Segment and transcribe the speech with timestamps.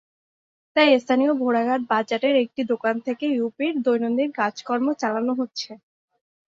[0.75, 5.71] তাই স্থানীয় ভোরাঘাট বাজারের একটি দোকান থেকে ইউপির দৈনন্দিন কাজকর্ম চালানো হচ্ছে।